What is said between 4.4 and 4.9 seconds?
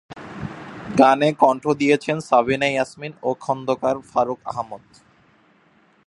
Ahmad.